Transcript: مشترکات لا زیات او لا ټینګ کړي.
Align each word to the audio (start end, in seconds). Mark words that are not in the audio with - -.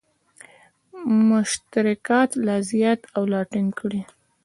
مشترکات 1.29 2.29
لا 2.45 2.57
زیات 2.69 3.01
او 3.15 3.23
لا 3.31 3.41
ټینګ 3.51 3.69
کړي. 3.79 4.01